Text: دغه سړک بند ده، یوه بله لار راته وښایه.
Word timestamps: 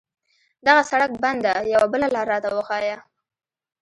دغه 0.67 0.81
سړک 0.89 1.11
بند 1.23 1.39
ده، 1.45 1.53
یوه 1.73 1.87
بله 1.93 2.07
لار 2.15 2.25
راته 2.31 2.49
وښایه. 2.53 2.97